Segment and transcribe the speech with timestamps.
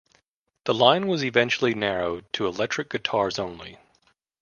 [0.65, 3.77] The line was eventually narrowed to electric guitars only.